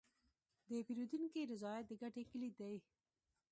[0.69, 2.77] د پیرودونکي رضایت د ګټې کلید دی.